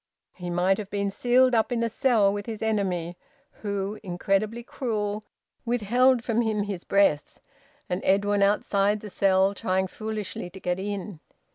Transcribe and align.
He 0.33 0.49
might 0.49 0.79
have 0.79 0.89
been 0.89 1.11
sealed 1.11 1.53
up 1.53 1.71
in 1.71 1.83
a 1.83 1.87
cell 1.87 2.33
with 2.33 2.47
his 2.47 2.63
enemy 2.63 3.15
who, 3.61 3.99
incredibly 4.01 4.63
cruel, 4.63 5.21
withheld 5.63 6.23
from 6.23 6.41
him 6.41 6.63
his 6.63 6.83
breath; 6.83 7.39
and 7.87 8.01
Edwin 8.03 8.41
outside 8.41 9.01
the 9.01 9.11
cell 9.11 9.53
trying 9.53 9.85
foolishly 9.85 10.49
to 10.49 10.59
get 10.59 10.79
in. 10.79 11.19